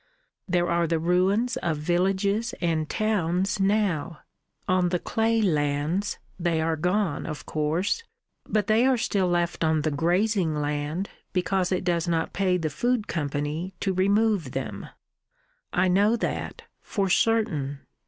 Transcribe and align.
"There 0.47 0.67
are 0.67 0.87
the 0.87 0.97
ruins 0.97 1.57
of 1.57 1.77
villages 1.77 2.55
and 2.59 2.89
towns 2.89 3.59
now. 3.59 4.21
On 4.67 4.89
the 4.89 4.97
clay 4.97 5.43
lands 5.43 6.17
they 6.39 6.59
are 6.59 6.75
gone, 6.75 7.27
of 7.27 7.45
course. 7.45 8.03
But 8.49 8.65
they 8.65 8.83
are 8.87 8.97
still 8.97 9.27
left 9.27 9.63
on 9.63 9.83
the 9.83 9.91
grazing 9.91 10.55
land, 10.59 11.11
because 11.33 11.71
it 11.71 11.83
does 11.83 12.07
not 12.07 12.33
pay 12.33 12.57
the 12.57 12.71
Food 12.71 13.07
Company 13.07 13.75
to 13.81 13.93
remove 13.93 14.53
them. 14.53 14.87
I 15.71 15.87
know 15.87 16.15
that 16.15 16.63
for 16.81 17.07
certain. 17.07 17.81